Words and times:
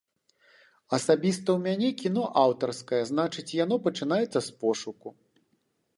Асабіста 0.97 1.47
ў 1.55 1.59
мяне 1.67 1.89
кіно 2.01 2.23
аўтарскае, 2.43 3.03
значыць, 3.13 3.49
яно 3.63 3.75
пачынаецца 3.87 4.39
з 4.47 4.59
пошуку. 4.65 5.07